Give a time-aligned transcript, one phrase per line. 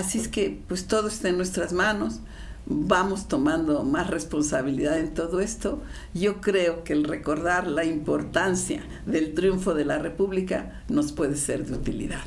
[0.00, 2.20] Así es que pues todo está en nuestras manos,
[2.64, 5.82] vamos tomando más responsabilidad en todo esto.
[6.14, 11.66] Yo creo que el recordar la importancia del triunfo de la República nos puede ser
[11.66, 12.22] de utilidad.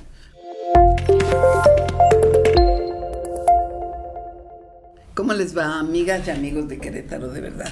[5.16, 7.72] ¿Cómo les va, amigas y amigos de Querétaro, de verdad?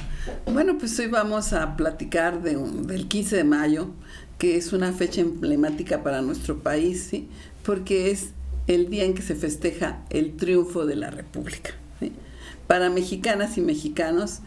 [0.52, 3.91] Bueno, pues hoy vamos a platicar de del 15 de mayo,
[4.39, 7.29] que es una fecha emblemática para nuestro país, ¿sí?
[7.63, 8.29] porque es
[8.75, 11.71] el día en que se festeja el triunfo de la República.
[12.68, 14.39] Para mexicanas y mexicanos,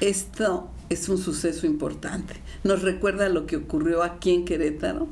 [0.00, 2.34] esto es un suceso importante.
[2.62, 5.08] Nos recuerda lo que ocurrió aquí en Querétaro,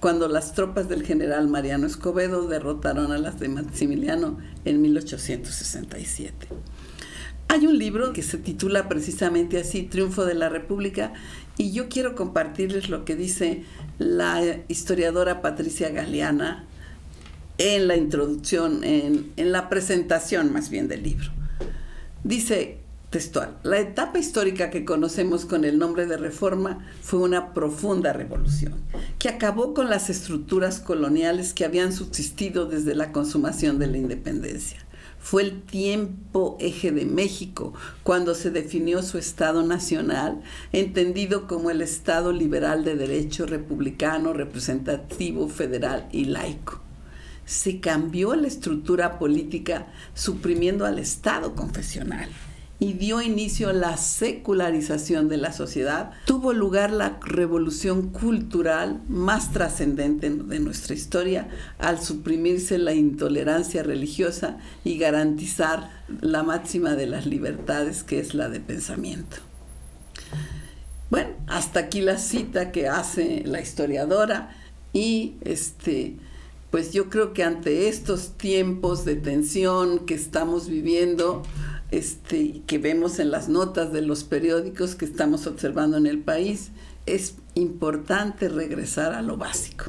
[0.00, 6.48] cuando las tropas del general Mariano Escobedo derrotaron a las de Maximiliano en 1867.
[7.48, 11.14] Hay un libro que se titula precisamente así, Triunfo de la República,
[11.56, 13.64] y yo quiero compartirles lo que dice
[13.98, 16.66] la historiadora Patricia Galeana
[17.58, 21.30] en la introducción, en, en la presentación más bien del libro.
[22.24, 22.78] Dice,
[23.14, 23.56] textual.
[23.62, 28.74] La etapa histórica que conocemos con el nombre de reforma fue una profunda revolución,
[29.20, 34.78] que acabó con las estructuras coloniales que habían subsistido desde la consumación de la independencia.
[35.20, 41.82] Fue el tiempo eje de México cuando se definió su Estado nacional, entendido como el
[41.82, 46.84] Estado liberal de derecho republicano, representativo, federal y laico
[47.44, 52.28] se cambió la estructura política suprimiendo al Estado confesional
[52.78, 59.52] y dio inicio a la secularización de la sociedad, tuvo lugar la revolución cultural más
[59.52, 65.88] trascendente de nuestra historia al suprimirse la intolerancia religiosa y garantizar
[66.20, 69.36] la máxima de las libertades que es la de pensamiento.
[71.10, 74.50] Bueno, hasta aquí la cita que hace la historiadora
[74.92, 76.16] y este
[76.74, 81.44] pues yo creo que ante estos tiempos de tensión que estamos viviendo,
[81.92, 86.72] este, que vemos en las notas de los periódicos que estamos observando en el país,
[87.06, 89.84] es importante regresar a lo básico.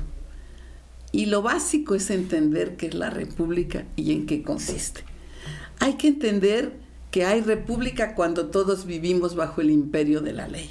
[1.12, 5.02] Y lo básico es entender qué es la república y en qué consiste.
[5.80, 6.74] Hay que entender
[7.10, 10.70] que hay república cuando todos vivimos bajo el imperio de la ley,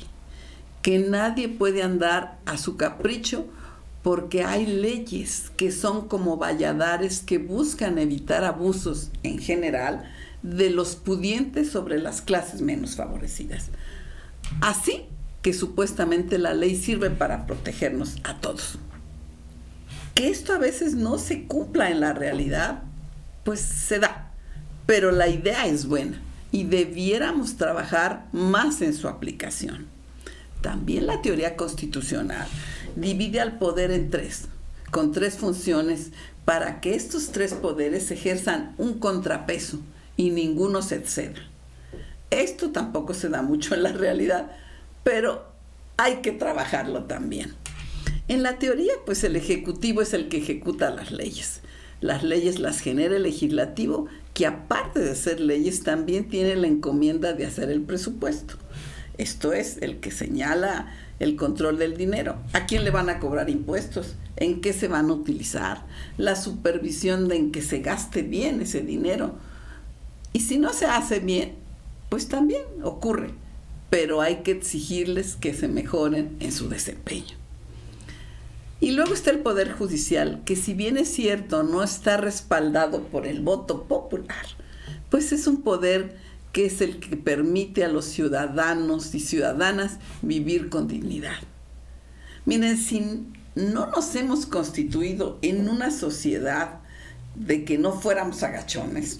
[0.80, 3.48] que nadie puede andar a su capricho
[4.04, 10.04] porque hay leyes que son como valladares que buscan evitar abusos en general
[10.42, 13.70] de los pudientes sobre las clases menos favorecidas.
[14.60, 15.06] Así
[15.40, 18.78] que supuestamente la ley sirve para protegernos a todos.
[20.14, 22.82] Que esto a veces no se cumpla en la realidad,
[23.42, 24.32] pues se da,
[24.84, 26.20] pero la idea es buena
[26.52, 29.86] y debiéramos trabajar más en su aplicación.
[30.60, 32.46] También la teoría constitucional
[32.96, 34.44] divide al poder en tres,
[34.90, 36.10] con tres funciones
[36.44, 39.80] para que estos tres poderes ejerzan un contrapeso
[40.16, 41.40] y ninguno se exceda.
[42.30, 44.50] Esto tampoco se da mucho en la realidad,
[45.02, 45.46] pero
[45.96, 47.54] hay que trabajarlo también.
[48.26, 51.60] En la teoría, pues el Ejecutivo es el que ejecuta las leyes.
[52.00, 57.32] Las leyes las genera el legislativo, que aparte de ser leyes, también tiene la encomienda
[57.32, 58.56] de hacer el presupuesto.
[59.16, 62.36] Esto es el que señala el control del dinero.
[62.52, 64.14] ¿A quién le van a cobrar impuestos?
[64.36, 65.86] ¿En qué se van a utilizar?
[66.18, 69.34] La supervisión de en que se gaste bien ese dinero.
[70.32, 71.54] Y si no se hace bien,
[72.08, 73.30] pues también ocurre.
[73.90, 77.36] Pero hay que exigirles que se mejoren en su desempeño.
[78.80, 83.26] Y luego está el Poder Judicial, que si bien es cierto no está respaldado por
[83.26, 84.44] el voto popular,
[85.10, 86.16] pues es un poder
[86.54, 91.36] que es el que permite a los ciudadanos y ciudadanas vivir con dignidad.
[92.46, 93.26] Miren, si
[93.56, 96.78] no nos hemos constituido en una sociedad
[97.34, 99.18] de que no fuéramos agachones,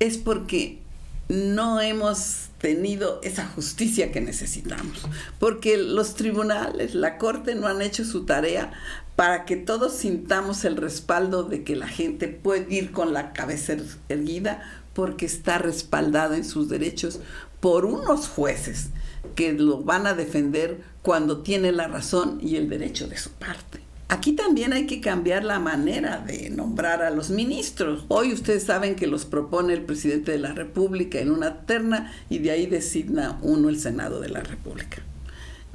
[0.00, 0.80] es porque
[1.28, 4.98] no hemos tenido esa justicia que necesitamos,
[5.38, 8.72] porque los tribunales, la corte no han hecho su tarea
[9.14, 13.76] para que todos sintamos el respaldo de que la gente puede ir con la cabeza
[14.08, 17.20] erguida porque está respaldado en sus derechos
[17.60, 18.90] por unos jueces
[19.34, 23.80] que lo van a defender cuando tiene la razón y el derecho de su parte.
[24.08, 28.04] Aquí también hay que cambiar la manera de nombrar a los ministros.
[28.08, 32.38] Hoy ustedes saben que los propone el presidente de la República en una terna y
[32.40, 35.02] de ahí designa uno el Senado de la República.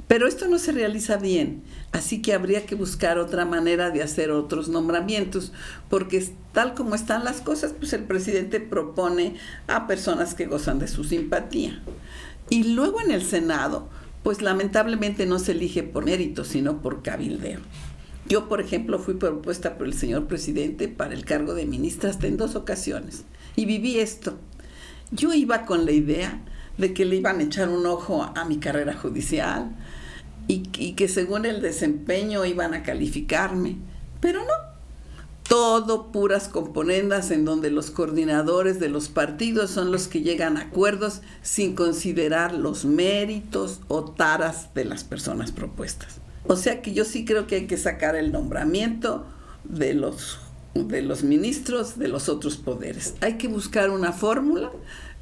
[0.08, 1.62] Pero esto no se realiza bien,
[1.92, 5.52] así que habría que buscar otra manera de hacer otros nombramientos,
[5.90, 9.34] porque tal como están las cosas, pues el presidente propone
[9.66, 11.82] a personas que gozan de su simpatía.
[12.48, 13.90] Y luego en el Senado,
[14.22, 17.60] pues lamentablemente no se elige por mérito, sino por cabildeo.
[18.26, 22.26] Yo, por ejemplo, fui propuesta por el señor presidente para el cargo de ministra hasta
[22.26, 23.24] en dos ocasiones
[23.56, 24.38] y viví esto.
[25.10, 26.40] Yo iba con la idea
[26.78, 29.70] de que le iban a echar un ojo a mi carrera judicial
[30.48, 33.76] y, que según el desempeño iban a calificarme,
[34.20, 34.54] pero no,
[35.46, 40.62] todo puras componendas en donde los coordinadores de los partidos son los que llegan a
[40.62, 46.16] acuerdos sin considerar los méritos o taras de las personas propuestas.
[46.46, 49.26] O sea que yo sí creo que hay que sacar el nombramiento
[49.64, 50.38] de los,
[50.74, 53.14] de los ministros de los otros poderes.
[53.20, 54.70] Hay que buscar una fórmula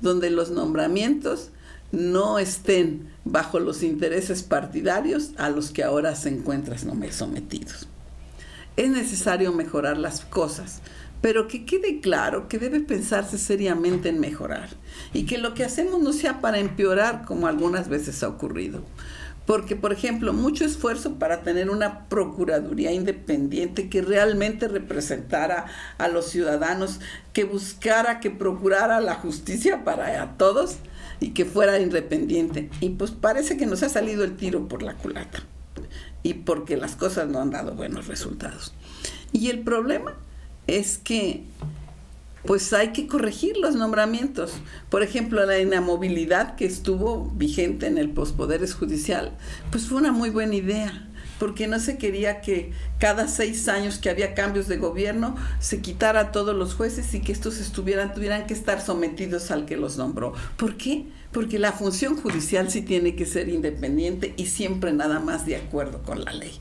[0.01, 1.51] donde los nombramientos
[1.97, 6.79] no estén bajo los intereses partidarios a los que ahora se encuentran
[7.11, 7.89] sometidos
[8.77, 10.81] es necesario mejorar las cosas,
[11.23, 14.69] pero que quede claro que debe pensarse seriamente en mejorar
[15.13, 18.83] y que lo que hacemos no sea para empeorar como algunas veces ha ocurrido.
[19.47, 25.67] Porque, por ejemplo, mucho esfuerzo para tener una Procuraduría independiente que realmente representara
[25.99, 26.99] a los ciudadanos,
[27.33, 30.79] que buscara, que procurara la justicia para todos
[31.21, 32.71] y que fuera independiente.
[32.81, 35.43] Y pues parece que nos ha salido el tiro por la culata
[36.23, 38.75] y porque las cosas no han dado buenos resultados.
[39.33, 40.15] Y el problema
[40.67, 41.45] es que
[42.45, 44.55] pues hay que corregir los nombramientos.
[44.89, 49.33] Por ejemplo, la inamovilidad que estuvo vigente en el pospoderes judicial,
[49.71, 54.11] pues fue una muy buena idea, porque no se quería que cada seis años que
[54.11, 58.47] había cambios de gobierno se quitara a todos los jueces y que estos estuvieran, tuvieran
[58.47, 60.33] que estar sometidos al que los nombró.
[60.57, 61.07] ¿Por qué?
[61.37, 66.03] porque la función judicial sí tiene que ser independiente y siempre nada más de acuerdo
[66.03, 66.59] con la ley.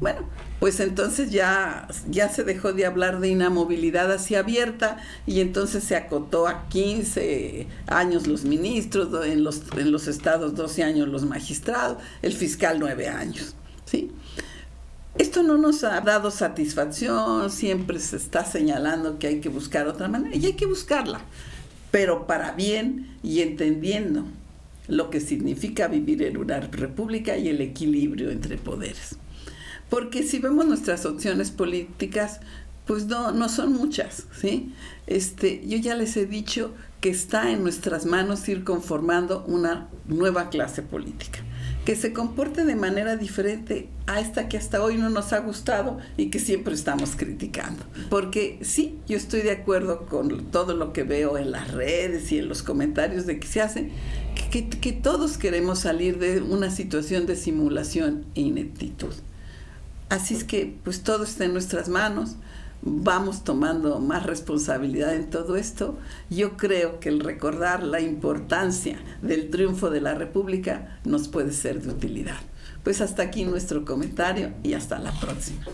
[0.00, 0.20] Bueno,
[0.58, 4.96] pues entonces ya, ya se dejó de hablar de inamovilidad así abierta
[5.26, 10.82] y entonces se acotó a 15 años los ministros, en los, en los estados 12
[10.82, 13.54] años los magistrados, el fiscal 9 años.
[13.90, 14.10] ¿Sí?
[15.18, 20.08] Esto no nos ha dado satisfacción, siempre se está señalando que hay que buscar otra
[20.08, 21.20] manera y hay que buscarla
[21.90, 24.24] pero para bien y entendiendo
[24.88, 29.16] lo que significa vivir en una república y el equilibrio entre poderes.
[29.88, 32.40] Porque si vemos nuestras opciones políticas,
[32.86, 34.72] pues no, no son muchas, ¿sí?
[35.06, 40.50] Este, yo ya les he dicho que está en nuestras manos ir conformando una nueva
[40.50, 41.40] clase política
[41.90, 45.98] que se comporte de manera diferente a esta que hasta hoy no nos ha gustado
[46.16, 47.82] y que siempre estamos criticando.
[48.08, 52.38] Porque sí, yo estoy de acuerdo con todo lo que veo en las redes y
[52.38, 53.90] en los comentarios de que se hacen,
[54.52, 59.12] que, que todos queremos salir de una situación de simulación e ineptitud.
[60.10, 62.36] Así es que pues todo está en nuestras manos
[62.82, 65.98] vamos tomando más responsabilidad en todo esto,
[66.28, 71.82] yo creo que el recordar la importancia del triunfo de la República nos puede ser
[71.82, 72.38] de utilidad.
[72.82, 75.64] Pues hasta aquí nuestro comentario y hasta la próxima.